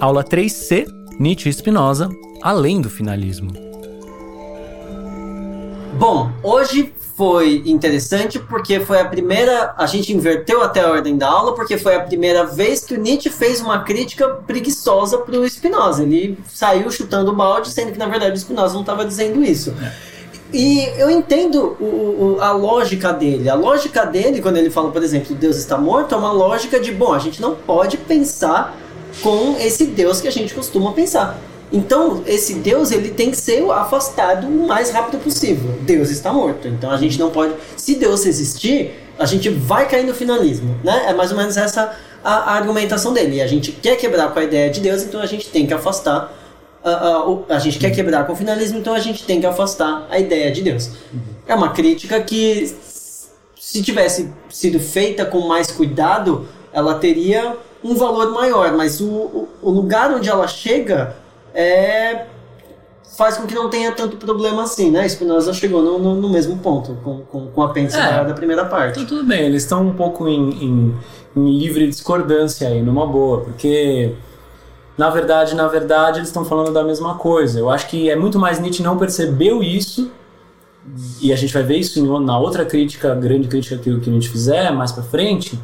Aula 0.00 0.22
3C, 0.22 0.86
Nietzsche 1.18 1.48
e 1.48 1.52
Spinoza, 1.52 2.08
além 2.40 2.80
do 2.80 2.88
finalismo. 2.88 3.50
Bom, 5.98 6.30
hoje 6.40 6.92
foi 7.16 7.64
interessante 7.66 8.38
porque 8.38 8.78
foi 8.78 9.00
a 9.00 9.04
primeira. 9.04 9.74
A 9.76 9.86
gente 9.86 10.12
inverteu 10.12 10.62
até 10.62 10.82
a 10.82 10.90
ordem 10.90 11.18
da 11.18 11.28
aula, 11.28 11.52
porque 11.52 11.76
foi 11.76 11.96
a 11.96 12.00
primeira 12.00 12.46
vez 12.46 12.84
que 12.84 12.94
o 12.94 13.00
Nietzsche 13.00 13.28
fez 13.28 13.60
uma 13.60 13.80
crítica 13.80 14.28
preguiçosa 14.28 15.18
para 15.18 15.36
o 15.36 15.48
Spinoza. 15.48 16.04
Ele 16.04 16.38
saiu 16.46 16.88
chutando 16.92 17.32
o 17.32 17.34
balde, 17.34 17.68
sendo 17.68 17.90
que 17.90 17.98
na 17.98 18.06
verdade 18.06 18.36
o 18.36 18.38
Spinoza 18.38 18.74
não 18.74 18.82
estava 18.82 19.04
dizendo 19.04 19.42
isso. 19.42 19.74
É. 19.82 19.92
E 20.52 20.84
eu 20.96 21.10
entendo 21.10 21.76
o, 21.80 22.36
o, 22.36 22.40
a 22.40 22.52
lógica 22.52 23.12
dele. 23.12 23.50
A 23.50 23.54
lógica 23.56 24.06
dele, 24.06 24.40
quando 24.40 24.58
ele 24.58 24.70
fala, 24.70 24.92
por 24.92 25.02
exemplo, 25.02 25.34
Deus 25.34 25.56
está 25.56 25.76
morto, 25.76 26.14
é 26.14 26.18
uma 26.18 26.30
lógica 26.30 26.78
de, 26.78 26.92
bom, 26.92 27.12
a 27.12 27.18
gente 27.18 27.42
não 27.42 27.56
pode 27.56 27.96
pensar 27.96 28.76
com 29.22 29.56
esse 29.58 29.86
Deus 29.86 30.20
que 30.20 30.28
a 30.28 30.32
gente 30.32 30.54
costuma 30.54 30.92
pensar. 30.92 31.38
Então, 31.70 32.22
esse 32.26 32.54
Deus 32.54 32.90
ele 32.90 33.10
tem 33.10 33.30
que 33.30 33.36
ser 33.36 33.62
afastado 33.70 34.46
o 34.46 34.66
mais 34.66 34.90
rápido 34.90 35.22
possível. 35.22 35.78
Deus 35.82 36.10
está 36.10 36.32
morto. 36.32 36.66
Então, 36.66 36.90
a 36.90 36.96
gente 36.96 37.18
não 37.18 37.30
pode. 37.30 37.54
Se 37.76 37.94
Deus 37.94 38.24
existir, 38.24 38.92
a 39.18 39.26
gente 39.26 39.50
vai 39.50 39.86
cair 39.86 40.06
no 40.06 40.14
finalismo. 40.14 40.78
Né? 40.82 41.04
É 41.08 41.14
mais 41.14 41.30
ou 41.30 41.36
menos 41.36 41.56
essa 41.56 41.94
a, 42.24 42.34
a 42.34 42.52
argumentação 42.54 43.12
dele. 43.12 43.42
A 43.42 43.46
gente 43.46 43.72
quer 43.72 43.96
quebrar 43.96 44.32
com 44.32 44.38
a 44.38 44.44
ideia 44.44 44.70
de 44.70 44.80
Deus, 44.80 45.02
então 45.02 45.20
a 45.20 45.26
gente 45.26 45.48
tem 45.48 45.66
que 45.66 45.74
afastar 45.74 46.34
a, 46.84 47.54
a, 47.54 47.58
gente 47.58 47.78
quer 47.78 47.90
quebrar 47.90 48.26
com 48.26 48.32
o 48.32 48.36
finalismo, 48.36 48.78
então 48.78 48.94
a 48.94 48.98
gente 48.98 49.24
tem 49.24 49.40
que 49.40 49.46
afastar 49.46 50.06
a 50.10 50.18
ideia 50.18 50.50
de 50.50 50.62
Deus. 50.62 50.90
É 51.46 51.54
uma 51.54 51.72
crítica 51.72 52.20
que, 52.20 52.74
se 53.58 53.82
tivesse 53.82 54.30
sido 54.48 54.78
feita 54.78 55.24
com 55.24 55.40
mais 55.46 55.70
cuidado, 55.70 56.46
ela 56.72 56.94
teria 56.94 57.56
um 57.82 57.94
valor 57.94 58.32
maior, 58.32 58.72
mas 58.72 59.00
o, 59.00 59.06
o, 59.06 59.48
o 59.62 59.70
lugar 59.70 60.10
onde 60.10 60.28
ela 60.28 60.46
chega 60.46 61.16
é, 61.54 62.26
faz 63.16 63.36
com 63.36 63.46
que 63.46 63.54
não 63.54 63.68
tenha 63.68 63.92
tanto 63.92 64.16
problema 64.16 64.62
assim, 64.62 64.90
né? 64.90 65.08
Spinoza 65.08 65.52
chegou 65.52 65.82
no, 65.82 65.98
no, 65.98 66.14
no 66.14 66.28
mesmo 66.28 66.58
ponto 66.58 66.96
com, 67.02 67.20
com, 67.22 67.46
com 67.48 67.62
a 67.62 67.66
apêndice 67.66 67.98
é, 67.98 68.24
da, 68.24 68.34
primeira 68.34 68.64
parte. 68.64 69.00
Então, 69.00 69.06
tudo 69.06 69.26
bem, 69.26 69.46
eles 69.46 69.62
estão 69.62 69.86
um 69.86 69.94
pouco 69.94 70.28
em, 70.28 70.50
em, 70.50 70.94
em 71.36 71.58
livre 71.58 71.86
discordância 71.88 72.68
aí, 72.68 72.82
numa 72.82 73.06
boa, 73.06 73.40
porque 73.40 74.14
na 74.96 75.10
verdade, 75.10 75.54
na 75.54 75.68
verdade, 75.68 76.18
eles 76.18 76.28
estão 76.28 76.44
falando 76.44 76.72
da 76.72 76.82
mesma 76.82 77.14
coisa. 77.14 77.58
Eu 77.58 77.70
acho 77.70 77.88
que 77.88 78.10
é 78.10 78.16
muito 78.16 78.38
mais 78.38 78.58
Nietzsche 78.58 78.82
não 78.82 78.98
percebeu 78.98 79.62
isso, 79.62 80.10
e 81.20 81.32
a 81.32 81.36
gente 81.36 81.52
vai 81.52 81.62
ver 81.62 81.76
isso 81.76 82.20
na 82.20 82.38
outra 82.38 82.64
crítica, 82.64 83.14
grande 83.14 83.48
crítica 83.48 83.76
que, 83.76 84.00
que 84.00 84.10
Nietzsche 84.10 84.30
fizer 84.30 84.70
mais 84.72 84.92
para 84.92 85.02
frente, 85.02 85.58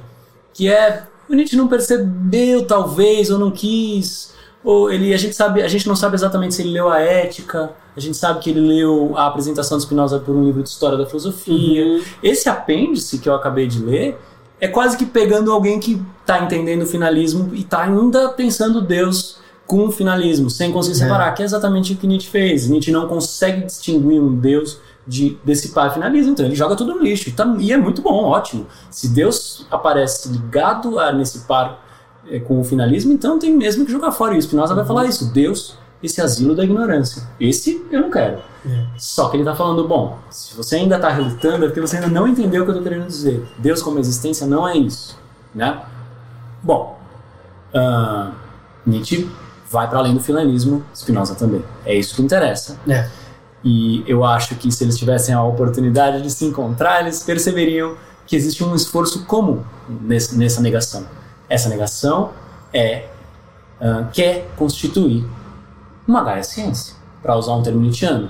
que 0.53 0.69
é 0.69 1.05
o 1.29 1.35
Nietzsche 1.35 1.57
não 1.57 1.69
percebeu, 1.69 2.67
talvez, 2.67 3.31
ou 3.31 3.39
não 3.39 3.51
quis, 3.51 4.35
ou 4.65 4.91
ele, 4.91 5.13
a 5.13 5.17
gente 5.19 5.37
sabe, 5.37 5.63
a 5.63 5.69
gente 5.69 5.87
não 5.87 5.95
sabe 5.95 6.15
exatamente 6.15 6.55
se 6.55 6.63
ele 6.63 6.71
leu 6.71 6.89
a 6.89 6.99
Ética, 6.99 7.73
a 7.95 8.01
gente 8.01 8.17
sabe 8.17 8.41
que 8.41 8.51
ele 8.51 8.61
leu 8.61 9.13
a 9.17 9.27
apresentação 9.27 9.77
de 9.77 9.85
Spinoza 9.85 10.19
por 10.19 10.35
um 10.35 10.43
livro 10.43 10.63
de 10.63 10.69
história 10.71 10.97
da 10.97 11.05
filosofia. 11.05 11.85
Uhum. 11.85 12.03
Esse 12.23 12.49
apêndice 12.49 13.19
que 13.19 13.29
eu 13.29 13.35
acabei 13.35 13.67
de 13.67 13.85
ler 13.85 14.19
é 14.59 14.67
quase 14.67 14.97
que 14.97 15.05
pegando 15.05 15.53
alguém 15.53 15.79
que 15.79 16.01
está 16.21 16.43
entendendo 16.43 16.83
o 16.83 16.87
finalismo 16.87 17.51
e 17.53 17.61
está 17.61 17.83
ainda 17.83 18.31
pensando 18.31 18.81
Deus 18.81 19.37
com 19.67 19.87
o 19.87 19.93
finalismo, 19.93 20.49
sem 20.49 20.73
conseguir 20.73 20.97
é. 20.97 21.01
separar, 21.01 21.29
é. 21.29 21.33
que 21.33 21.43
é 21.43 21.45
exatamente 21.45 21.93
o 21.93 21.97
que 21.97 22.07
Nietzsche 22.07 22.29
fez. 22.29 22.69
Nietzsche 22.69 22.91
não 22.91 23.07
consegue 23.07 23.67
distinguir 23.67 24.21
um 24.21 24.35
Deus 24.35 24.79
de, 25.07 25.39
desse 25.45 25.69
par 25.69 25.93
finalismo, 25.93 26.33
então 26.33 26.47
ele 26.47 26.55
joga 26.55 26.77
tudo 26.77 26.95
no 26.95 27.03
lixo. 27.03 27.29
E, 27.29 27.33
tá, 27.33 27.55
e 27.59 27.73
é 27.73 27.77
muito 27.77 28.03
bom, 28.03 28.25
ótimo. 28.25 28.67
Se 28.91 29.09
Deus 29.09 29.67
aparece 29.71 30.29
ligado 30.29 30.99
a, 30.99 31.13
nesse 31.13 31.41
par 31.41 31.85
é, 32.29 32.39
com 32.39 32.61
o 32.61 32.65
finalismo, 32.65 33.13
então 33.13 33.39
tem 33.39 33.55
mesmo 33.55 33.85
que 33.85 33.93
jogar 33.93 34.13
fora. 34.13 34.35
E 34.35 34.39
o 34.39 34.43
Spinoza 34.43 34.73
uhum. 34.73 34.79
vai 34.79 34.87
falar 34.87 35.07
isso: 35.07 35.33
Deus, 35.33 35.77
esse 36.03 36.21
asilo 36.21 36.55
da 36.55 36.65
ignorância. 36.65 37.23
Esse 37.39 37.85
eu 37.91 38.01
não 38.01 38.11
quero. 38.11 38.39
É. 38.67 38.87
Só 38.97 39.29
que 39.29 39.37
ele 39.37 39.43
está 39.43 39.55
falando, 39.55 39.87
bom, 39.87 40.19
se 40.31 40.57
você 40.57 40.77
ainda 40.77 40.97
está 40.97 41.11
relutando 41.11 41.65
é 41.65 41.69
porque 41.69 41.81
você 41.81 41.97
ainda 41.97 42.09
não 42.09 42.27
entendeu 42.27 42.63
o 42.63 42.65
que 42.65 42.71
eu 42.71 42.77
estou 42.77 42.91
querendo 42.91 43.07
dizer. 43.07 43.47
Deus 43.59 43.83
como 43.83 43.99
existência 43.99 44.47
não 44.47 44.67
é 44.67 44.77
isso, 44.77 45.19
né? 45.55 45.83
Bom, 46.63 46.99
uh, 47.75 48.33
Nietzsche 48.87 49.29
vai 49.71 49.89
para 49.89 49.99
além 49.99 50.15
do 50.15 50.21
finalismo, 50.21 50.83
Spinoza 50.95 51.35
também. 51.35 51.63
É 51.85 51.95
isso 51.95 52.15
que 52.15 52.23
interessa. 52.23 52.79
É. 52.89 53.09
E 53.65 54.05
eu 54.07 54.25
acho 54.25 54.55
que 54.57 54.71
se 54.71 54.85
eles 54.85 54.99
tivessem 54.99 55.35
a 55.35 55.43
oportunidade 55.43 56.23
de 56.23 56.31
se 56.31 56.45
encontrar, 56.45 57.01
eles 57.01 57.23
perceberiam 57.23 57.97
que 58.27 58.37
existe 58.37 58.63
um 58.63 58.75
esforço 58.75 59.25
comum 59.25 59.63
nesse, 59.89 60.37
nessa 60.37 60.61
negação. 60.61 61.07
Essa 61.49 61.69
negação 61.69 62.31
é 62.73 63.07
uh, 63.81 64.07
quer 64.13 64.51
constituir 64.57 65.25
uma 66.07 66.23
Gaia 66.23 66.43
Ciência, 66.43 66.95
para 67.23 67.37
usar 67.37 67.55
um 67.55 67.63
termo 67.63 67.81
nietzschiano 67.81 68.29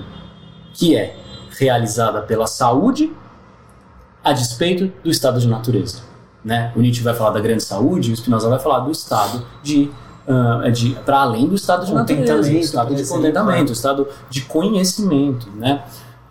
que 0.73 0.95
é 0.95 1.17
realizada 1.57 2.21
pela 2.21 2.47
saúde 2.47 3.11
a 4.23 4.31
despeito 4.31 4.91
do 5.03 5.11
estado 5.11 5.39
de 5.39 5.47
natureza. 5.47 6.01
Né? 6.43 6.71
O 6.75 6.79
Nietzsche 6.79 7.01
vai 7.01 7.13
falar 7.13 7.31
da 7.31 7.39
grande 7.39 7.63
saúde 7.63 8.11
o 8.11 8.15
Spinoza 8.15 8.49
vai 8.49 8.59
falar 8.59 8.79
do 8.79 8.91
estado 8.91 9.45
de, 9.61 9.91
uh, 10.27 10.71
de 10.71 10.95
para 11.05 11.21
além 11.21 11.47
do 11.47 11.55
estado 11.55 11.85
de 11.85 11.93
natureza, 11.93 12.49
do 12.49 12.57
estado 12.57 12.95
de 12.95 13.07
contentamento, 13.07 13.69
o 13.69 13.73
estado 13.73 14.07
de 14.29 14.41
conhecimento, 14.41 15.49
né? 15.55 15.83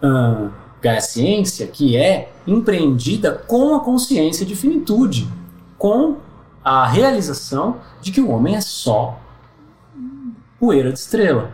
Uh, 0.02 0.50
a 0.86 1.00
ciência 1.00 1.66
que 1.66 1.96
é 1.96 2.30
empreendida 2.46 3.32
com 3.32 3.74
a 3.74 3.80
consciência 3.80 4.44
de 4.44 4.54
finitude, 4.54 5.26
com 5.78 6.16
a 6.62 6.86
realização 6.86 7.78
de 8.02 8.12
que 8.12 8.20
o 8.20 8.30
homem 8.30 8.54
é 8.54 8.60
só 8.60 9.18
poeira 10.60 10.92
de 10.92 10.98
estrela. 10.98 11.52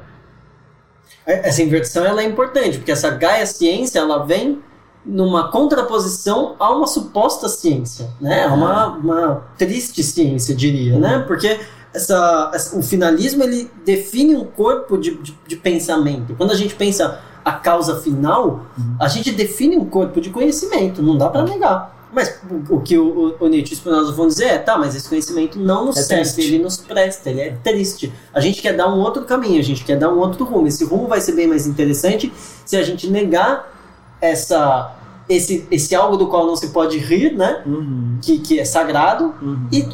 É, 1.27 1.49
essa 1.49 1.63
inversão 1.63 2.05
ela 2.05 2.23
é 2.23 2.25
importante, 2.25 2.79
porque 2.79 2.91
essa 2.91 3.11
Gaia 3.11 3.47
ciência 3.47 4.01
ela 4.01 4.25
vem 4.25 4.61
numa 5.05 5.51
contraposição 5.51 6.55
a 6.59 6.71
uma 6.71 6.87
suposta 6.87 7.49
ciência, 7.49 8.11
né? 8.21 8.47
Uma, 8.47 8.89
uma 8.89 9.45
triste 9.57 10.03
ciência, 10.03 10.55
diria, 10.55 10.99
né? 10.99 11.25
Porque 11.27 11.59
essa, 11.93 12.51
essa, 12.55 12.79
o 12.79 12.83
finalismo 12.83 13.43
ele 13.43 13.71
define 13.85 14.37
um 14.37 14.45
corpo 14.45 14.97
de, 14.97 15.15
de, 15.17 15.37
de, 15.47 15.57
pensamento. 15.57 16.35
Quando 16.37 16.53
a 16.53 16.57
gente 16.57 16.75
pensa 16.75 17.21
a 17.45 17.53
causa 17.53 18.01
final, 18.01 18.67
uhum. 18.79 18.97
a 19.01 19.09
gente 19.09 19.33
define 19.33 19.77
um 19.77 19.85
corpo 19.85 20.21
de 20.21 20.31
conhecimento, 20.31 21.03
não 21.03 21.17
dá 21.17 21.29
para 21.29 21.43
negar. 21.43 21.99
Mas 22.13 22.41
o 22.69 22.81
que 22.81 22.99
o, 22.99 23.37
o, 23.39 23.49
Nietzsche 23.49 23.73
e 23.73 23.77
o 23.77 23.79
Spinoza 23.79 24.13
vão 24.13 24.27
dizer 24.27 24.47
é, 24.47 24.59
tá, 24.59 24.77
mas 24.77 24.97
esse 24.97 25.09
conhecimento 25.09 25.59
não 25.59 25.87
nos 25.87 25.97
é 25.97 26.03
serve, 26.03 26.33
triste. 26.33 26.55
ele 26.55 26.63
nos 26.63 26.77
presta, 26.77 27.31
ele 27.31 27.41
é 27.41 27.51
triste. 27.63 28.13
A 28.35 28.41
gente 28.41 28.61
quer 28.61 28.77
dar 28.77 28.93
um 28.93 28.99
outro 28.99 29.25
caminho, 29.25 29.61
a 29.61 29.63
gente 29.63 29.85
quer 29.85 29.97
dar 29.97 30.13
um 30.13 30.19
outro 30.19 30.45
rumo. 30.45 30.67
Esse 30.67 30.85
rumo 30.85 31.07
vai 31.07 31.21
ser 31.21 31.33
bem 31.33 31.47
mais 31.47 31.69
interessante 31.69 32.33
se 32.65 32.77
a 32.77 32.83
gente 32.83 33.09
negar 33.09 33.73
essa 34.21 34.97
esse, 35.29 35.65
esse 35.71 35.95
algo 35.95 36.17
do 36.17 36.27
qual 36.27 36.45
não 36.45 36.57
se 36.57 36.71
pode 36.71 36.99
rir, 36.99 37.37
né? 37.37 37.63
Uhum. 37.65 38.19
Que, 38.21 38.41
que 38.41 38.59
é 38.59 38.65
sagrado 38.65 39.33
uhum. 39.41 39.69
e 39.71 39.87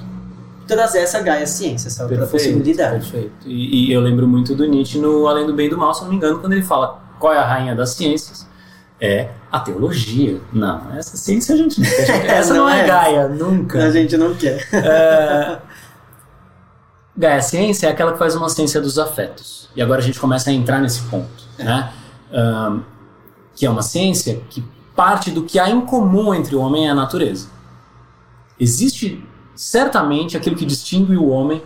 trazer 0.66 1.00
essa 1.00 1.21
Gaia 1.21 1.47
ciência, 1.47 1.88
essa 1.88 2.06
perfeito, 2.06 2.22
outra 2.22 2.38
possibilidade. 2.38 3.10
Perfeito. 3.10 3.47
E, 3.47 3.88
e 3.88 3.93
eu 3.93 4.00
lembro 4.00 4.27
muito 4.27 4.54
do 4.54 4.66
Nietzsche 4.66 4.99
no 4.99 5.27
Além 5.27 5.47
do 5.47 5.54
Bem 5.54 5.66
e 5.66 5.71
do 5.71 5.78
Mal, 5.78 5.94
se 5.94 6.03
não 6.03 6.10
me 6.10 6.16
engano, 6.16 6.38
quando 6.38 6.53
ele 6.53 6.62
fala 6.62 7.00
qual 7.19 7.32
é 7.32 7.38
a 7.38 7.47
rainha 7.47 7.75
das 7.75 7.91
ciências 7.91 8.47
é 9.00 9.31
a 9.53 9.60
teologia. 9.60 10.41
Não, 10.53 10.94
essa 10.97 11.16
ciência 11.16 11.54
a 11.54 11.59
gente 11.59 11.81
não 11.81 11.87
quer. 11.87 12.27
essa 12.27 12.54
não, 12.54 12.65
não 12.65 12.71
é, 12.71 12.81
é 12.81 12.87
Gaia, 12.87 13.28
nunca. 13.28 13.84
A 13.84 13.91
gente 13.91 14.16
não 14.16 14.34
quer. 14.34 14.66
É... 14.72 15.59
Gaia 17.16 17.41
Ciência 17.41 17.87
é 17.87 17.91
aquela 17.91 18.12
que 18.12 18.19
faz 18.19 18.34
uma 18.34 18.48
ciência 18.48 18.81
dos 18.81 18.98
afetos. 18.98 19.71
E 19.75 19.81
agora 19.81 20.00
a 20.00 20.04
gente 20.04 20.21
começa 20.21 20.50
a 20.50 20.53
entrar 20.53 20.81
nesse 20.81 21.00
ponto, 21.03 21.44
é. 21.59 21.65
né? 21.65 21.93
Um, 22.31 22.83
que 23.54 23.65
é 23.65 23.71
uma 23.71 23.83
ciência 23.83 24.43
que 24.50 24.62
parte 24.94 25.31
do 25.31 25.44
que 25.44 25.59
há 25.59 25.71
em 25.71 25.81
comum 25.83 26.34
entre 26.34 26.54
o 26.54 26.60
homem 26.60 26.87
e 26.87 26.88
a 26.88 26.94
natureza. 26.94 27.48
Existe 28.59 29.25
certamente 29.56 30.37
aquilo 30.37 30.55
que 30.55 30.65
distingue 30.65 31.17
o 31.17 31.28
homem 31.28 31.62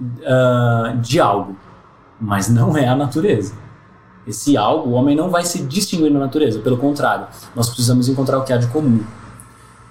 uh, 0.00 0.96
de 0.98 1.20
algo, 1.20 1.56
mas 2.20 2.48
não 2.48 2.76
é 2.76 2.88
a 2.88 2.96
natureza 2.96 3.64
esse 4.26 4.56
algo, 4.56 4.90
o 4.90 4.92
homem 4.92 5.14
não 5.14 5.28
vai 5.30 5.44
se 5.44 5.62
distinguir 5.62 6.10
na 6.10 6.18
natureza, 6.18 6.58
pelo 6.60 6.76
contrário, 6.76 7.26
nós 7.54 7.68
precisamos 7.68 8.08
encontrar 8.08 8.38
o 8.38 8.44
que 8.44 8.52
há 8.52 8.56
de 8.56 8.66
comum. 8.68 9.04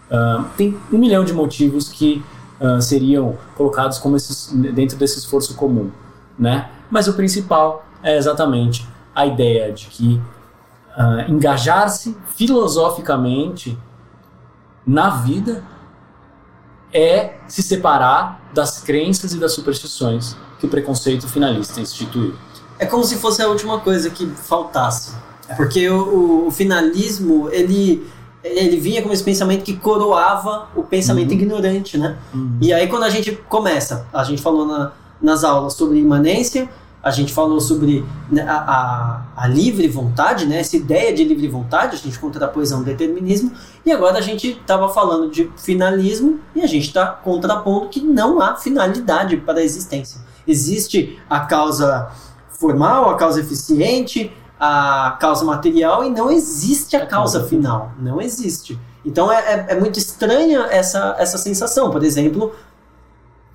Uh, 0.09 0.43
tem 0.57 0.77
um 0.91 0.97
milhão 0.97 1.23
de 1.23 1.33
motivos 1.33 1.89
que 1.89 2.23
uh, 2.59 2.81
seriam 2.81 3.37
colocados 3.55 3.99
como 3.99 4.15
esses, 4.15 4.51
dentro 4.51 4.97
desse 4.97 5.19
esforço 5.19 5.55
comum, 5.55 5.91
né? 6.37 6.69
Mas 6.89 7.07
o 7.07 7.13
principal 7.13 7.85
é 8.01 8.17
exatamente 8.17 8.87
a 9.15 9.25
ideia 9.25 9.71
de 9.71 9.87
que 9.87 10.21
engajar-se 11.27 12.15
filosoficamente 12.35 13.75
na 14.85 15.09
vida 15.09 15.63
é 16.93 17.35
se 17.47 17.63
separar 17.63 18.49
das 18.53 18.79
crenças 18.79 19.33
e 19.33 19.37
das 19.37 19.53
superstições 19.53 20.35
que 20.59 20.65
o 20.65 20.69
preconceito 20.69 21.27
finalista 21.27 21.81
instituiu 21.81 22.35
é 22.83 22.85
como 22.85 23.03
se 23.03 23.17
fosse 23.17 23.41
a 23.41 23.47
última 23.47 23.79
coisa 23.79 24.09
que 24.09 24.25
faltasse. 24.27 25.13
Porque 25.55 25.89
o, 25.89 26.47
o, 26.47 26.51
finalismo, 26.51 27.49
ele, 27.51 28.07
ele 28.43 28.77
vinha 28.77 29.01
com 29.01 29.11
esse 29.11 29.23
pensamento 29.23 29.63
que 29.63 29.75
coroava 29.75 30.67
o 30.75 30.83
pensamento 30.83 31.29
uhum. 31.29 31.37
ignorante, 31.37 31.97
né? 31.97 32.17
Uhum. 32.33 32.57
E 32.61 32.73
aí 32.73 32.87
quando 32.87 33.03
a 33.03 33.09
gente 33.09 33.31
começa, 33.49 34.07
a 34.13 34.23
gente 34.23 34.41
falou 34.41 34.65
na, 34.65 34.91
nas 35.21 35.43
aulas 35.43 35.73
sobre 35.73 35.99
imanência, 35.99 36.69
a 37.03 37.11
gente 37.11 37.33
falou 37.33 37.59
sobre 37.59 38.05
né, 38.31 38.43
a, 38.43 38.55
a, 38.55 39.43
a, 39.43 39.47
livre 39.47 39.89
vontade, 39.89 40.45
né, 40.45 40.61
essa 40.61 40.77
ideia 40.77 41.13
de 41.13 41.25
livre 41.25 41.49
vontade, 41.49 41.97
a 41.97 41.99
gente 41.99 42.17
contrapôs 42.17 42.71
a 42.71 42.77
um 42.77 42.83
determinismo, 42.83 43.51
e 43.85 43.91
agora 43.91 44.19
a 44.19 44.21
gente 44.21 44.51
estava 44.51 44.87
falando 44.87 45.29
de 45.29 45.51
finalismo 45.57 46.39
e 46.55 46.61
a 46.61 46.67
gente 46.67 46.87
está 46.87 47.07
contrapondo 47.07 47.89
que 47.89 47.99
não 47.99 48.39
há 48.39 48.55
finalidade 48.55 49.35
para 49.35 49.59
a 49.59 49.63
existência. 49.63 50.21
Existe 50.47 51.19
a 51.29 51.41
causa 51.41 52.09
formal, 52.51 53.09
a 53.09 53.17
causa 53.17 53.41
eficiente, 53.41 54.31
a 54.57 55.17
causa 55.19 55.43
material 55.43 56.05
e 56.05 56.09
não 56.09 56.31
existe 56.31 56.95
a 56.95 57.05
causa 57.05 57.43
final. 57.43 57.91
Não 57.99 58.21
existe. 58.21 58.79
Então 59.03 59.29
é, 59.29 59.37
é, 59.37 59.65
é 59.73 59.79
muito 59.79 59.99
estranha 59.99 60.67
essa, 60.69 61.15
essa 61.19 61.37
sensação. 61.37 61.91
Por 61.91 62.03
exemplo, 62.03 62.53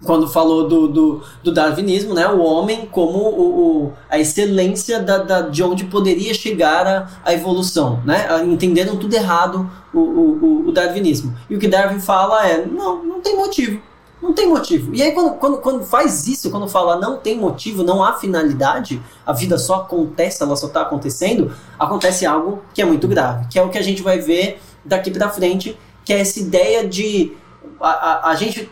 quando 0.05 0.29
falou 0.29 0.69
do, 0.69 0.89
do, 0.89 1.23
do, 1.43 1.53
darwinismo, 1.53 2.15
né, 2.15 2.29
o 2.29 2.41
homem 2.41 2.87
como 2.87 3.19
o, 3.19 3.87
o 3.87 3.93
a 4.09 4.19
excelência 4.19 5.01
da, 5.03 5.19
da, 5.19 5.41
de 5.43 5.63
onde 5.63 5.85
poderia 5.85 6.33
chegar 6.33 6.87
a, 6.87 7.09
a 7.25 7.33
evolução, 7.33 8.01
né, 8.05 8.29
entenderam 8.45 8.97
tudo 8.97 9.15
errado 9.15 9.69
o, 9.93 9.99
o, 9.99 10.69
o, 10.69 10.73
darwinismo. 10.73 11.37
E 11.51 11.57
o 11.57 11.59
que 11.59 11.67
Darwin 11.67 11.99
fala 11.99 12.47
é, 12.47 12.65
não, 12.65 13.05
não 13.05 13.21
tem 13.21 13.37
motivo, 13.37 13.81
não 14.23 14.33
tem 14.33 14.49
motivo. 14.49 14.95
E 14.95 15.03
aí 15.03 15.13
quando, 15.13 15.35
quando, 15.35 15.59
quando 15.59 15.85
faz 15.85 16.29
isso, 16.29 16.51
quando 16.51 16.69
fala 16.69 16.97
não 16.97 17.17
tem 17.17 17.37
motivo, 17.37 17.83
não 17.83 18.05
há 18.05 18.13
finalidade, 18.15 19.03
a 19.27 19.33
vida 19.33 19.59
só 19.59 19.77
acontece, 19.77 20.43
ela 20.43 20.55
só 20.55 20.69
está 20.69 20.83
acontecendo, 20.83 21.53
acontece 21.77 22.25
algo 22.25 22.63
que 22.73 22.81
é 22.81 22.85
muito 22.85 23.09
grave, 23.09 23.49
que 23.49 23.59
é 23.59 23.63
o 23.63 23.69
que 23.69 23.79
a 23.79 23.83
gente 23.83 24.01
vai 24.03 24.21
ver 24.21 24.61
daqui 24.85 25.11
para 25.11 25.29
frente, 25.29 25.77
que 26.05 26.13
é 26.13 26.21
essa 26.21 26.39
ideia 26.39 26.87
de 26.87 27.37
a, 27.81 27.89
a, 27.89 28.31
a 28.31 28.35
gente 28.35 28.71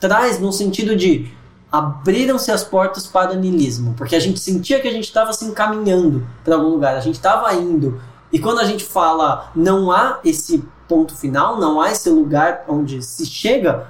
traz 0.00 0.38
no 0.38 0.52
sentido 0.52 0.96
de 0.96 1.32
abriram-se 1.70 2.50
as 2.50 2.64
portas 2.64 3.06
para 3.06 3.32
o 3.32 3.36
niilismo, 3.36 3.94
porque 3.96 4.16
a 4.16 4.20
gente 4.20 4.40
sentia 4.40 4.80
que 4.80 4.88
a 4.88 4.92
gente 4.92 5.04
estava 5.04 5.32
se 5.32 5.44
encaminhando 5.44 6.26
para 6.42 6.54
algum 6.54 6.68
lugar, 6.68 6.96
a 6.96 7.00
gente 7.00 7.16
estava 7.16 7.52
indo. 7.54 8.00
E 8.32 8.38
quando 8.38 8.60
a 8.60 8.64
gente 8.64 8.84
fala 8.84 9.50
não 9.54 9.90
há 9.90 10.20
esse 10.24 10.64
ponto 10.88 11.14
final, 11.14 11.60
não 11.60 11.80
há 11.80 11.90
esse 11.90 12.08
lugar 12.08 12.64
onde 12.68 13.02
se 13.02 13.26
chega, 13.26 13.88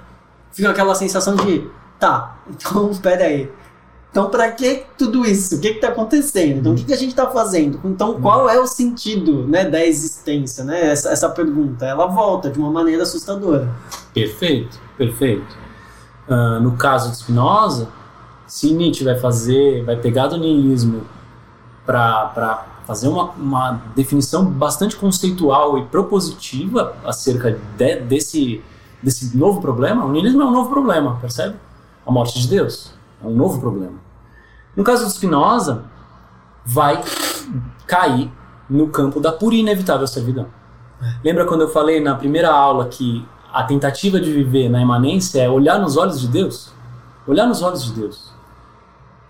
fica 0.52 0.70
aquela 0.70 0.94
sensação 0.94 1.37
de 1.37 1.70
tá, 1.99 2.38
então 2.49 2.90
espera 2.90 3.25
aí. 3.25 3.50
Então, 4.10 4.31
para 4.31 4.50
que 4.50 4.84
tudo 4.96 5.25
isso? 5.26 5.56
O 5.56 5.60
que 5.60 5.69
está 5.69 5.88
acontecendo? 5.88 6.58
Então, 6.58 6.72
o 6.72 6.75
que, 6.75 6.84
que 6.84 6.93
a 6.93 6.96
gente 6.96 7.10
está 7.10 7.31
fazendo? 7.31 7.78
Então, 7.84 8.20
qual 8.20 8.49
é 8.49 8.58
o 8.58 8.66
sentido 8.66 9.46
né, 9.46 9.66
da 9.66 9.84
existência? 9.84 10.64
Né? 10.64 10.90
Essa, 10.90 11.10
essa 11.10 11.28
pergunta, 11.28 11.84
ela 11.84 12.06
volta 12.06 12.50
de 12.50 12.58
uma 12.58 12.70
maneira 12.70 13.02
assustadora. 13.02 13.69
Perfeito, 14.14 14.81
perfeito. 14.96 15.68
Uh, 16.28 16.60
no 16.60 16.72
caso 16.76 17.10
de 17.10 17.16
Spinoza, 17.16 17.88
se 18.46 18.72
Nietzsche 18.72 19.04
vai 19.04 19.19
fazer, 19.19 19.84
vai 19.84 19.96
pegar 19.96 20.26
do 20.28 20.36
niilismo 20.36 21.02
para 21.86 22.66
fazer 22.86 23.08
uma, 23.08 23.30
uma 23.32 23.82
definição 23.94 24.44
bastante 24.44 24.96
conceitual 24.96 25.78
e 25.78 25.84
propositiva 25.86 26.94
acerca 27.04 27.58
de, 27.76 27.96
desse, 28.00 28.62
desse 29.02 29.36
novo 29.36 29.60
problema, 29.60 30.04
o 30.04 30.10
niilismo 30.10 30.42
é 30.42 30.46
um 30.46 30.50
novo 30.50 30.70
problema, 30.70 31.19
percebe? 31.20 31.56
A 32.06 32.10
morte 32.10 32.40
de 32.40 32.48
Deus 32.48 32.92
é 33.22 33.26
um 33.26 33.34
novo 33.34 33.60
problema. 33.60 33.94
No 34.74 34.84
caso 34.84 35.04
de 35.04 35.12
Spinoza, 35.12 35.84
vai 36.64 37.02
cair 37.86 38.31
no 38.69 38.88
campo 38.88 39.20
da 39.20 39.32
pura 39.32 39.54
e 39.54 39.60
inevitável 39.60 40.06
servidão. 40.06 40.46
É. 41.02 41.14
Lembra 41.24 41.46
quando 41.46 41.62
eu 41.62 41.69
falei 41.69 42.00
na 42.00 42.14
primeira 42.14 42.50
aula 42.50 42.86
que 42.86 43.26
a 43.58 43.64
tentativa 43.64 44.20
de 44.20 44.32
viver 44.32 44.69
na 44.69 44.81
imanência 44.81 45.43
é 45.43 45.50
olhar 45.50 45.81
nos 45.81 45.96
olhos 45.96 46.20
de 46.20 46.28
Deus. 46.28 46.70
Olhar 47.26 47.44
nos 47.44 47.60
olhos 47.60 47.84
de 47.87 47.90
Deus. 47.90 48.32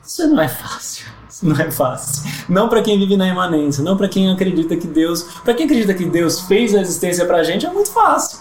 Isso 0.04 0.28
não 0.28 0.42
é 0.42 0.46
fácil. 0.46 1.06
Isso 1.30 1.48
não 1.48 1.56
é 1.58 1.70
fácil. 1.70 2.30
Não 2.46 2.68
para 2.68 2.82
quem 2.82 2.98
vive 2.98 3.16
na 3.16 3.26
imanência, 3.26 3.82
não 3.82 3.96
para 3.96 4.06
quem 4.06 4.30
acredita 4.30 4.76
que 4.76 4.86
Deus, 4.86 5.22
para 5.42 5.54
quem 5.54 5.64
acredita 5.64 5.94
que 5.94 6.04
Deus 6.04 6.42
fez 6.42 6.74
a 6.74 6.80
existência 6.82 7.24
pra 7.24 7.42
gente 7.42 7.64
é 7.64 7.70
muito 7.70 7.90
fácil. 7.90 8.40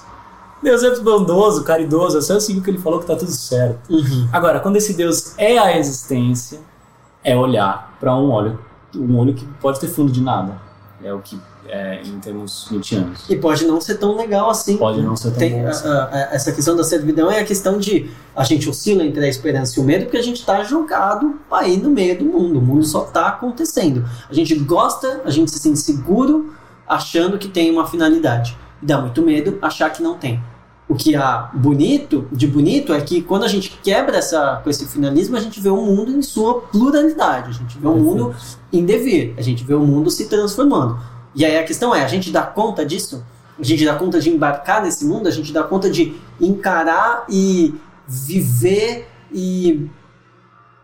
Deus 0.61 0.83
é 0.83 0.99
bondoso, 0.99 1.63
caridoso, 1.63 2.17
é 2.17 2.21
só 2.21 2.37
seguir 2.37 2.59
o 2.59 2.63
que 2.63 2.69
ele 2.69 2.79
falou 2.79 2.99
que 2.99 3.05
tá 3.05 3.15
tudo 3.15 3.31
certo. 3.31 3.89
Uhum. 3.89 4.27
Agora, 4.33 4.59
quando 4.59 4.75
esse 4.75 4.93
Deus 4.93 5.35
é 5.37 5.57
a 5.57 5.77
existência, 5.77 6.59
é 7.23 7.33
olhar 7.33 7.95
para 7.97 8.13
um 8.13 8.29
olho, 8.29 8.59
um 8.93 9.17
olho 9.17 9.33
que 9.33 9.45
pode 9.61 9.79
ter 9.79 9.87
fundo 9.87 10.11
de 10.11 10.19
nada. 10.19 10.66
É 11.03 11.13
o 11.13 11.19
que 11.19 11.39
é, 11.67 12.01
em 12.01 12.19
termos 12.19 12.67
nietzschianos. 12.71 13.29
E 13.29 13.35
pode 13.35 13.65
não 13.65 13.79
ser 13.79 13.95
tão 13.95 14.15
legal 14.15 14.49
assim. 14.49 14.77
Pode 14.77 15.01
não 15.01 15.15
ser 15.15 15.29
tão 15.29 15.37
Tem, 15.37 15.53
bom 15.53 15.67
assim. 15.67 15.87
a, 15.87 16.05
a, 16.05 16.19
essa 16.33 16.51
questão 16.51 16.75
da 16.75 16.83
servidão 16.83 17.29
é 17.29 17.39
a 17.39 17.45
questão 17.45 17.77
de 17.77 18.09
a 18.35 18.43
gente 18.43 18.67
oscila 18.67 19.03
entre 19.03 19.23
a 19.23 19.27
esperança 19.27 19.79
e 19.79 19.83
o 19.83 19.85
medo 19.85 20.05
porque 20.05 20.17
a 20.17 20.23
gente 20.23 20.39
está 20.39 20.63
jogado 20.63 21.39
aí 21.51 21.77
no 21.77 21.91
meio 21.91 22.17
do 22.17 22.25
mundo. 22.25 22.57
O 22.57 22.61
mundo 22.61 22.83
só 22.83 23.05
está 23.05 23.27
acontecendo. 23.27 24.03
A 24.27 24.33
gente 24.33 24.55
gosta, 24.55 25.21
a 25.23 25.29
gente 25.29 25.51
se 25.51 25.59
sente 25.59 25.77
seguro 25.79 26.53
achando 26.87 27.37
que 27.37 27.47
tem 27.47 27.69
uma 27.69 27.85
finalidade. 27.85 28.57
E 28.81 28.85
dá 28.85 28.99
muito 28.99 29.21
medo 29.21 29.59
achar 29.61 29.91
que 29.91 30.01
não 30.01 30.17
tem. 30.17 30.41
O 30.89 30.95
que 30.95 31.15
há 31.15 31.49
bonito, 31.53 32.27
de 32.31 32.47
bonito, 32.47 32.93
é 32.93 33.01
que 33.01 33.21
quando 33.21 33.43
a 33.43 33.47
gente 33.47 33.77
quebra 33.83 34.17
essa, 34.17 34.61
com 34.63 34.69
esse 34.69 34.85
finalismo, 34.87 35.35
a 35.35 35.39
gente 35.39 35.59
vê 35.59 35.69
o 35.69 35.81
mundo 35.81 36.11
em 36.11 36.21
sua 36.21 36.61
pluralidade. 36.61 37.49
A 37.49 37.53
gente 37.53 37.77
vê 37.77 37.87
o 37.87 37.95
mundo 37.95 38.33
em 38.71 38.85
devir. 38.85 39.33
A 39.37 39.41
gente 39.41 39.65
vê 39.65 39.73
o 39.73 39.81
mundo 39.81 40.09
se 40.09 40.29
transformando. 40.29 40.97
E 41.35 41.43
aí 41.43 41.57
a 41.57 41.63
questão 41.63 41.93
é, 41.93 42.03
a 42.03 42.07
gente 42.07 42.31
dá 42.31 42.41
conta 42.41 42.85
disso? 42.85 43.23
A 43.59 43.63
gente 43.63 43.83
dá 43.83 43.95
conta 43.95 44.19
de 44.19 44.29
embarcar 44.29 44.81
nesse 44.81 45.03
mundo? 45.03 45.27
A 45.27 45.31
gente 45.31 45.51
dá 45.51 45.63
conta 45.63 45.89
de 45.89 46.15
encarar 46.39 47.25
e 47.29 47.73
viver 48.07 49.09
e 49.31 49.89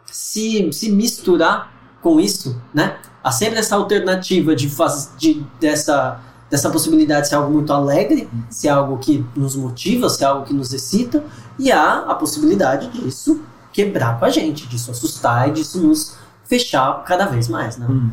se, 0.05 0.69
se 0.73 0.91
misturar 0.91 1.71
com 2.01 2.19
isso, 2.19 2.61
né? 2.73 2.97
Há 3.23 3.31
sempre 3.31 3.59
essa 3.59 3.75
alternativa 3.75 4.55
de, 4.55 4.69
faz, 4.69 5.13
de 5.17 5.45
dessa, 5.59 6.19
dessa 6.53 6.69
possibilidade 6.69 7.23
de 7.23 7.29
ser 7.29 7.35
algo 7.35 7.51
muito 7.51 7.73
alegre, 7.73 8.29
ser 8.47 8.69
algo 8.69 8.99
que 8.99 9.25
nos 9.35 9.55
motiva, 9.55 10.07
ser 10.07 10.25
algo 10.25 10.45
que 10.45 10.53
nos 10.53 10.71
excita, 10.71 11.23
e 11.57 11.71
há 11.71 12.01
a 12.01 12.13
possibilidade 12.13 12.89
disso 12.89 13.41
quebrar 13.71 14.19
com 14.19 14.25
a 14.25 14.29
gente, 14.29 14.67
disso 14.67 14.91
assustar 14.91 15.49
e 15.49 15.53
disso 15.53 15.81
nos 15.81 16.15
fechar 16.45 17.03
cada 17.05 17.25
vez 17.25 17.47
mais, 17.47 17.77
né? 17.77 17.87
Hum. 17.89 18.11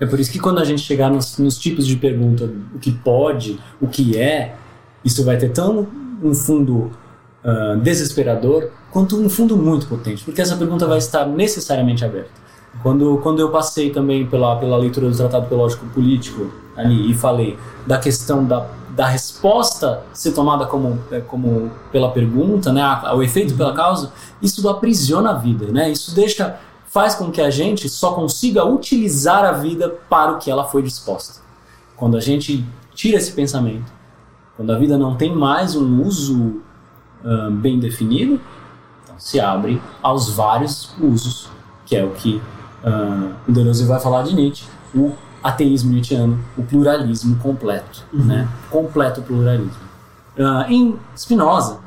É 0.00 0.04
por 0.04 0.18
isso 0.18 0.32
que 0.32 0.40
quando 0.40 0.58
a 0.58 0.64
gente 0.64 0.82
chegar 0.82 1.08
nos, 1.08 1.38
nos 1.38 1.56
tipos 1.56 1.86
de 1.86 1.94
pergunta, 1.94 2.50
o 2.74 2.78
que 2.80 2.90
pode, 2.90 3.60
o 3.80 3.86
que 3.86 4.18
é, 4.18 4.56
isso 5.04 5.24
vai 5.24 5.36
ter 5.36 5.50
tão 5.50 5.86
um 6.20 6.34
fundo 6.34 6.90
uh, 7.44 7.78
desesperador 7.80 8.70
quanto 8.90 9.16
um 9.16 9.28
fundo 9.28 9.56
muito 9.56 9.86
potente, 9.86 10.24
porque 10.24 10.40
essa 10.40 10.56
pergunta 10.56 10.88
vai 10.88 10.98
estar 10.98 11.24
necessariamente 11.24 12.04
aberta. 12.04 12.32
Quando, 12.82 13.16
quando 13.18 13.38
eu 13.38 13.50
passei 13.52 13.90
também 13.90 14.26
pela, 14.26 14.56
pela 14.56 14.76
leitura 14.76 15.08
do 15.08 15.16
Tratado 15.16 15.46
Teológico 15.46 15.86
Político 15.86 16.63
ali 16.76 17.10
e 17.10 17.14
falei 17.14 17.58
da 17.86 17.98
questão 17.98 18.44
da, 18.44 18.66
da 18.90 19.06
resposta 19.06 20.02
ser 20.12 20.32
tomada 20.32 20.66
como, 20.66 20.98
é, 21.10 21.20
como 21.20 21.70
pela 21.90 22.10
pergunta, 22.10 22.72
né, 22.72 22.82
o 23.14 23.22
efeito 23.22 23.54
pela 23.54 23.72
causa, 23.74 24.12
isso 24.40 24.66
aprisiona 24.68 25.30
a 25.30 25.34
vida, 25.34 25.66
né? 25.66 25.90
Isso 25.90 26.14
deixa 26.14 26.58
faz 26.94 27.16
com 27.16 27.28
que 27.32 27.40
a 27.40 27.50
gente 27.50 27.88
só 27.88 28.12
consiga 28.12 28.64
utilizar 28.64 29.44
a 29.44 29.50
vida 29.50 29.88
para 30.08 30.30
o 30.30 30.38
que 30.38 30.48
ela 30.48 30.62
foi 30.62 30.80
disposta. 30.80 31.40
Quando 31.96 32.16
a 32.16 32.20
gente 32.20 32.64
tira 32.94 33.16
esse 33.16 33.32
pensamento, 33.32 33.92
quando 34.56 34.70
a 34.70 34.78
vida 34.78 34.96
não 34.96 35.16
tem 35.16 35.34
mais 35.34 35.74
um 35.74 36.00
uso 36.02 36.62
uh, 37.24 37.50
bem 37.50 37.80
definido, 37.80 38.40
então 39.02 39.16
se 39.18 39.40
abre 39.40 39.82
aos 40.00 40.30
vários 40.30 40.94
usos, 41.00 41.48
que 41.84 41.96
é 41.96 42.04
o 42.04 42.10
que 42.10 42.40
uh, 42.84 43.34
o 43.48 43.50
Deleuze 43.50 43.84
vai 43.86 43.98
falar 43.98 44.22
de 44.22 44.32
Nietzsche, 44.32 44.64
o 44.94 45.12
ateísmo 45.44 45.92
nietzscheano, 45.92 46.42
o 46.56 46.62
pluralismo 46.62 47.36
completo, 47.36 48.02
uhum. 48.10 48.24
né? 48.24 48.48
completo 48.70 49.20
pluralismo. 49.20 49.84
Uh, 50.38 50.72
em 50.72 50.98
Spinoza, 51.14 51.78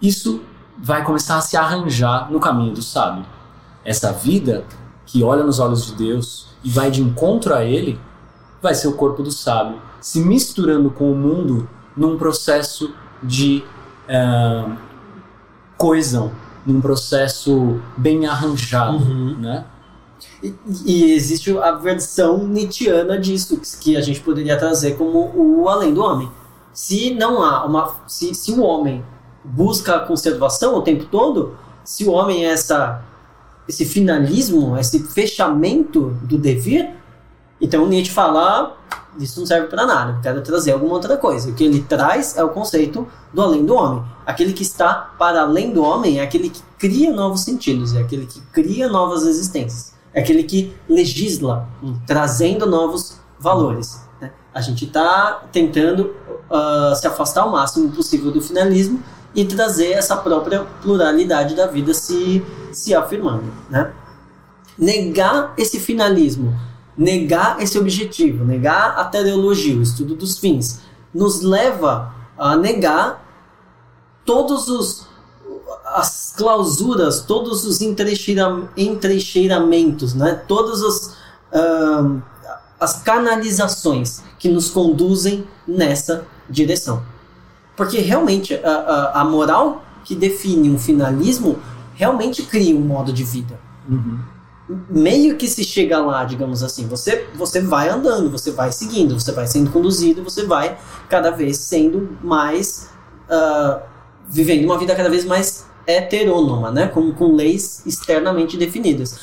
isso 0.00 0.40
vai 0.80 1.04
começar 1.04 1.36
a 1.36 1.40
se 1.40 1.56
arranjar 1.56 2.30
no 2.30 2.38
caminho 2.38 2.72
do 2.72 2.80
sábio 2.80 3.26
essa 3.84 4.12
vida 4.12 4.64
que 5.04 5.24
olha 5.24 5.42
nos 5.42 5.58
olhos 5.58 5.86
de 5.86 5.94
Deus 5.94 6.46
e 6.62 6.70
vai 6.70 6.90
de 6.90 7.02
encontro 7.02 7.54
a 7.54 7.64
Ele, 7.64 7.98
vai 8.62 8.74
ser 8.74 8.86
o 8.86 8.92
corpo 8.92 9.22
do 9.22 9.32
sábio, 9.32 9.80
se 10.00 10.20
misturando 10.20 10.90
com 10.90 11.10
o 11.10 11.16
mundo 11.16 11.68
num 11.96 12.16
processo 12.16 12.94
de 13.22 13.64
uh, 14.08 14.76
coesão, 15.76 16.30
num 16.64 16.80
processo 16.80 17.80
bem 17.96 18.26
arranjado, 18.26 18.98
uhum. 18.98 19.36
né? 19.38 19.64
E, 20.42 21.12
existe 21.12 21.56
a 21.58 21.72
versão 21.72 22.46
nietzschiana 22.46 23.18
disso, 23.18 23.60
que 23.80 23.96
a 23.96 24.00
gente 24.00 24.20
poderia 24.20 24.56
trazer 24.58 24.96
como 24.96 25.32
o 25.34 25.68
além 25.68 25.92
do 25.92 26.02
homem. 26.02 26.30
Se 26.72 27.14
não 27.14 27.42
há 27.42 27.64
uma. 27.64 27.96
Se, 28.06 28.34
se 28.34 28.52
o 28.52 28.62
homem 28.62 29.04
busca 29.44 29.96
a 29.96 30.00
conservação 30.00 30.74
o 30.74 30.82
tempo 30.82 31.06
todo, 31.06 31.56
se 31.84 32.04
o 32.04 32.10
homem 32.10 32.44
é 32.46 32.50
essa 32.50 33.02
esse 33.68 33.84
finalismo, 33.84 34.76
esse 34.78 34.98
fechamento 35.00 36.16
do 36.22 36.38
devir, 36.38 36.96
Então 37.60 37.86
Nietzsche 37.86 38.12
fala, 38.12 38.76
isso 39.18 39.40
não 39.40 39.46
serve 39.46 39.66
para 39.66 39.84
nada, 39.84 40.20
quero 40.22 40.40
trazer 40.42 40.72
alguma 40.72 40.94
outra 40.94 41.16
coisa. 41.16 41.50
O 41.50 41.54
que 41.54 41.64
ele 41.64 41.82
traz 41.82 42.36
é 42.36 42.42
o 42.42 42.48
conceito 42.50 43.06
do 43.34 43.42
além 43.42 43.66
do 43.66 43.74
homem. 43.74 44.02
Aquele 44.24 44.52
que 44.52 44.62
está 44.62 45.12
para 45.18 45.42
além 45.42 45.72
do 45.72 45.82
homem 45.82 46.20
é 46.20 46.22
aquele 46.22 46.48
que 46.48 46.62
cria 46.78 47.12
novos 47.12 47.42
sentidos, 47.42 47.94
é 47.94 48.00
aquele 48.00 48.26
que 48.26 48.40
cria 48.52 48.88
novas 48.88 49.24
existências, 49.24 49.92
é 50.12 50.20
aquele 50.20 50.42
que 50.42 50.74
legisla, 50.88 51.68
trazendo 52.06 52.66
novos 52.66 53.20
valores. 53.38 54.00
Né? 54.20 54.32
A 54.54 54.60
gente 54.60 54.84
está 54.84 55.42
tentando 55.52 56.14
uh, 56.50 56.94
se 56.96 57.06
afastar 57.06 57.46
o 57.46 57.52
máximo 57.52 57.90
possível 57.90 58.30
do 58.30 58.40
finalismo 58.40 59.02
e 59.34 59.44
trazer 59.44 59.92
essa 59.92 60.16
própria 60.16 60.66
pluralidade 60.82 61.54
da 61.54 61.66
vida 61.66 61.92
se, 61.94 62.44
se 62.72 62.94
afirmando. 62.94 63.52
Né? 63.70 63.92
Negar 64.78 65.54
esse 65.56 65.78
finalismo 65.78 66.54
negar 66.98 67.62
esse 67.62 67.78
objetivo, 67.78 68.44
negar 68.44 68.98
a 68.98 69.04
teleologia, 69.04 69.76
o 69.76 69.82
estudo 69.82 70.16
dos 70.16 70.36
fins, 70.36 70.80
nos 71.14 71.42
leva 71.42 72.12
a 72.36 72.56
negar 72.56 73.24
todos 74.24 74.68
os 74.68 75.07
as 75.94 76.34
clausuras, 76.36 77.20
todos 77.20 77.64
os 77.64 77.80
entrecheira, 77.80 78.68
entrecheiramentos, 78.76 80.14
né? 80.14 80.40
todas 80.46 80.82
as, 80.82 81.06
uh, 81.52 82.22
as 82.78 83.02
canalizações 83.02 84.22
que 84.38 84.48
nos 84.48 84.70
conduzem 84.70 85.46
nessa 85.66 86.24
direção. 86.48 87.02
Porque 87.76 87.98
realmente 87.98 88.54
a, 88.54 88.70
a, 88.70 89.20
a 89.20 89.24
moral 89.24 89.84
que 90.04 90.14
define 90.14 90.70
um 90.70 90.78
finalismo 90.78 91.58
realmente 91.94 92.42
cria 92.42 92.74
um 92.76 92.80
modo 92.80 93.12
de 93.12 93.24
vida. 93.24 93.58
Uhum 93.88 94.18
meio 94.90 95.36
que 95.36 95.48
se 95.48 95.64
chega 95.64 95.98
lá, 95.98 96.24
digamos 96.24 96.62
assim. 96.62 96.86
Você, 96.88 97.26
você 97.34 97.60
vai 97.60 97.88
andando, 97.88 98.30
você 98.30 98.50
vai 98.50 98.70
seguindo, 98.70 99.18
você 99.18 99.32
vai 99.32 99.46
sendo 99.46 99.70
conduzido, 99.70 100.22
você 100.22 100.44
vai 100.44 100.76
cada 101.08 101.30
vez 101.30 101.56
sendo 101.56 102.18
mais. 102.22 102.90
Uh, 103.30 103.80
vivendo 104.28 104.64
uma 104.64 104.78
vida 104.78 104.94
cada 104.94 105.08
vez 105.08 105.24
mais 105.24 105.64
heterônoma, 105.88 106.70
né? 106.70 106.86
Com, 106.86 107.12
com 107.12 107.34
leis 107.34 107.82
externamente 107.86 108.56
definidas. 108.56 109.18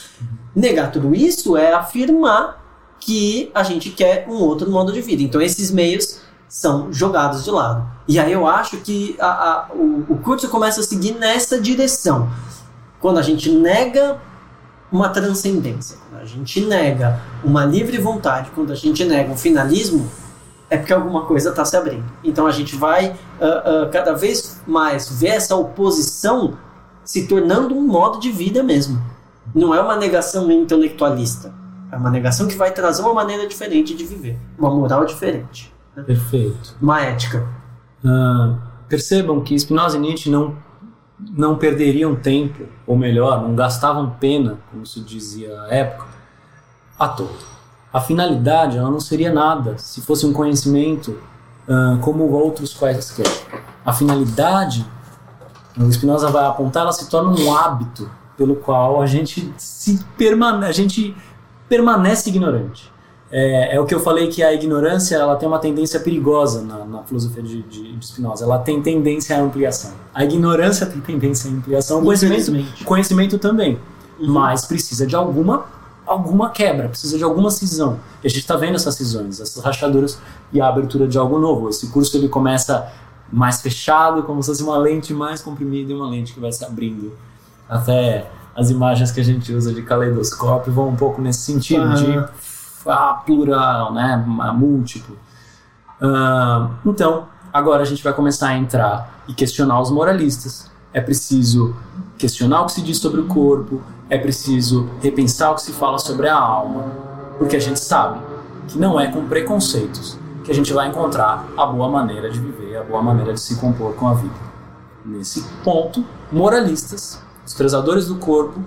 Negar 0.55 0.91
tudo 0.91 1.13
isso 1.13 1.55
é 1.55 1.71
afirmar 1.71 2.63
que 2.99 3.51
a 3.53 3.61
gente 3.61 3.91
quer 3.91 4.25
um 4.27 4.35
outro 4.35 4.69
modo 4.71 4.91
de 4.91 5.01
vida. 5.01 5.21
Então 5.21 5.39
esses 5.39 5.69
meios 5.69 6.19
são 6.49 6.91
jogados 6.91 7.43
de 7.43 7.51
lado. 7.51 7.87
E 8.07 8.19
aí 8.19 8.31
eu 8.31 8.47
acho 8.47 8.77
que 8.77 9.15
a, 9.19 9.27
a, 9.27 9.67
o, 9.73 10.05
o 10.09 10.17
curso 10.17 10.49
começa 10.49 10.79
a 10.79 10.83
seguir 10.83 11.13
nessa 11.13 11.61
direção. 11.61 12.29
Quando 12.99 13.19
a 13.19 13.21
gente 13.21 13.51
nega 13.51 14.19
uma 14.91 15.09
transcendência. 15.09 15.97
Quando 16.09 16.21
a 16.21 16.25
gente 16.25 16.61
nega 16.61 17.21
uma 17.43 17.65
livre 17.65 17.97
vontade, 17.97 18.49
quando 18.55 18.71
a 18.71 18.75
gente 18.75 19.03
nega 19.03 19.31
um 19.31 19.37
finalismo, 19.37 20.09
é 20.75 20.77
porque 20.77 20.93
alguma 20.93 21.25
coisa 21.25 21.49
está 21.49 21.63
se 21.63 21.75
abrindo. 21.75 22.05
Então 22.23 22.45
a 22.45 22.51
gente 22.51 22.75
vai 22.75 23.09
uh, 23.09 23.13
uh, 23.85 23.89
cada 23.91 24.13
vez 24.13 24.61
mais 24.67 25.09
ver 25.09 25.29
essa 25.29 25.55
oposição 25.55 26.57
se 27.03 27.27
tornando 27.27 27.75
um 27.75 27.81
modo 27.81 28.19
de 28.19 28.31
vida 28.31 28.61
mesmo. 28.61 29.01
Não 29.53 29.73
é 29.73 29.79
uma 29.79 29.95
negação 29.95 30.51
intelectualista. 30.51 31.53
É 31.91 31.97
uma 31.97 32.09
negação 32.09 32.47
que 32.47 32.55
vai 32.55 32.71
trazer 32.71 33.01
uma 33.01 33.13
maneira 33.13 33.47
diferente 33.47 33.95
de 33.95 34.03
viver, 34.03 34.37
uma 34.57 34.69
moral 34.69 35.05
diferente. 35.05 35.73
Né? 35.95 36.03
Perfeito. 36.03 36.75
Uma 36.81 37.01
ética. 37.01 37.47
Uh, 38.03 38.57
percebam 38.89 39.41
que 39.41 39.57
Spinoza 39.57 39.97
e 39.97 39.99
Nietzsche 39.99 40.29
não 40.29 40.55
não 41.17 41.57
perderiam 41.57 42.13
tempo, 42.13 42.65
ou 42.85 42.97
melhor, 42.97 43.41
não 43.41 43.55
gastavam 43.55 44.09
pena, 44.19 44.57
como 44.69 44.85
se 44.85 44.99
dizia 44.99 45.61
à 45.61 45.73
época, 45.73 46.07
à 46.99 47.07
toa. 47.07 47.29
A 47.95 48.01
finalidade 48.01 48.77
ela 48.77 48.91
não 48.91 48.99
seria 48.99 49.31
nada 49.31 49.77
se 49.77 50.01
fosse 50.01 50.25
um 50.25 50.33
conhecimento 50.33 51.17
uh, 51.65 51.97
como 52.01 52.29
outros 52.29 52.73
quaisquer. 52.73 53.25
A 53.85 53.93
finalidade, 53.93 54.85
o 55.77 55.89
Spinoza 55.89 56.29
vai 56.29 56.45
apontar, 56.45 56.83
ela 56.83 56.91
se 56.91 57.09
torna 57.09 57.29
um 57.29 57.55
hábito 57.55 58.11
pelo 58.35 58.57
qual 58.57 59.01
a 59.01 59.05
gente 59.05 59.49
se 59.55 60.03
permane 60.17 60.65
a 60.65 60.73
gente 60.73 61.15
permanece 61.69 62.29
ignorante. 62.29 62.91
É, 63.31 63.77
é, 63.77 63.79
o 63.79 63.85
que 63.85 63.95
eu 63.95 64.01
falei 64.01 64.27
que 64.27 64.43
a 64.43 64.51
ignorância 64.51 65.15
ela 65.15 65.37
tem 65.37 65.47
uma 65.47 65.59
tendência 65.59 65.97
perigosa 66.01 66.63
na, 66.63 66.83
na 66.83 67.03
filosofia 67.03 67.41
de, 67.41 67.61
de, 67.61 67.95
de, 67.95 68.05
Spinoza. 68.05 68.43
Ela 68.43 68.59
tem 68.59 68.81
tendência 68.81 69.37
à 69.37 69.39
ampliação. 69.39 69.93
A 70.13 70.25
ignorância 70.25 70.85
tem 70.85 70.99
tendência 70.99 71.49
à 71.49 71.53
ampliação. 71.53 72.01
O 72.01 72.03
conhecimento, 72.03 72.83
conhecimento 72.83 73.39
também. 73.39 73.79
Uhum. 74.19 74.33
Mas 74.33 74.65
precisa 74.65 75.07
de 75.07 75.15
alguma 75.15 75.73
alguma 76.05 76.49
quebra, 76.49 76.89
precisa 76.89 77.17
de 77.17 77.23
alguma 77.23 77.49
cisão. 77.49 77.99
E 78.23 78.27
a 78.27 78.29
gente 78.29 78.41
está 78.41 78.55
vendo 78.55 78.75
essas 78.75 78.95
cisões, 78.95 79.39
essas 79.39 79.63
rachaduras 79.63 80.19
e 80.51 80.61
a 80.61 80.67
abertura 80.67 81.07
de 81.07 81.17
algo 81.17 81.39
novo. 81.39 81.69
Esse 81.69 81.87
curso 81.87 82.15
ele 82.17 82.29
começa 82.29 82.91
mais 83.31 83.61
fechado, 83.61 84.23
como 84.23 84.41
se 84.41 84.49
fosse 84.49 84.63
uma 84.63 84.77
lente 84.77 85.13
mais 85.13 85.41
comprimida 85.41 85.91
e 85.91 85.95
uma 85.95 86.09
lente 86.09 86.33
que 86.33 86.39
vai 86.39 86.51
se 86.51 86.63
abrindo. 86.63 87.13
Até 87.67 88.29
as 88.55 88.69
imagens 88.69 89.11
que 89.11 89.19
a 89.19 89.23
gente 89.23 89.51
usa 89.53 89.73
de 89.73 89.81
caleidoscópio 89.81 90.71
vão 90.71 90.89
um 90.89 90.95
pouco 90.95 91.21
nesse 91.21 91.39
sentido, 91.39 91.83
uhum. 91.83 91.95
de 91.95 92.25
a 92.87 93.13
plural, 93.25 93.93
né, 93.93 94.23
múltiplo. 94.55 95.17
Uh, 95.99 96.69
então, 96.85 97.27
agora 97.51 97.81
a 97.81 97.85
gente 97.85 98.03
vai 98.03 98.13
começar 98.13 98.49
a 98.49 98.57
entrar 98.57 99.23
e 99.27 99.33
questionar 99.33 99.81
os 99.81 99.89
moralistas. 99.89 100.69
É 100.93 101.01
preciso 101.01 101.75
questionar 102.17 102.61
o 102.61 102.65
que 102.67 102.73
se 102.73 102.81
diz 102.81 102.99
sobre 102.99 103.19
o 103.19 103.25
corpo, 103.25 103.81
é 104.09 104.17
preciso 104.17 104.89
repensar 105.01 105.51
o 105.51 105.55
que 105.55 105.61
se 105.61 105.71
fala 105.71 105.97
sobre 105.97 106.27
a 106.27 106.35
alma, 106.35 106.85
porque 107.37 107.55
a 107.55 107.59
gente 107.59 107.79
sabe 107.79 108.19
que 108.67 108.77
não 108.77 108.99
é 108.99 109.11
com 109.11 109.27
preconceitos 109.27 110.17
que 110.43 110.51
a 110.51 110.55
gente 110.55 110.71
vai 110.71 110.87
encontrar 110.87 111.47
a 111.57 111.65
boa 111.65 111.89
maneira 111.89 112.29
de 112.29 112.39
viver, 112.39 112.77
a 112.77 112.83
boa 112.83 113.01
maneira 113.01 113.33
de 113.33 113.39
se 113.39 113.55
compor 113.55 113.95
com 113.95 114.07
a 114.07 114.13
vida. 114.13 114.35
Nesse 115.03 115.43
ponto, 115.63 116.05
moralistas, 116.31 117.19
os 117.45 117.53
prezadores 117.53 118.07
do 118.07 118.15
corpo, 118.15 118.63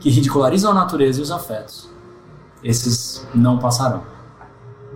que 0.00 0.10
ridicularizam 0.10 0.72
a 0.72 0.74
natureza 0.74 1.20
e 1.20 1.22
os 1.22 1.30
afetos, 1.30 1.88
esses 2.62 3.26
não 3.32 3.58
passarão. 3.58 4.02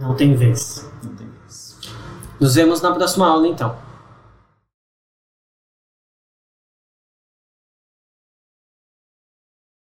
Não 0.01 0.15
tem 0.15 0.35
vez. 0.35 0.91
Não 1.03 1.11
tem 1.15 1.27
vez. 1.27 1.77
Nos 2.41 2.55
vemos 2.55 2.81
na 2.81 2.93
próxima 2.93 3.29
aula, 3.29 3.47
então. 3.47 3.77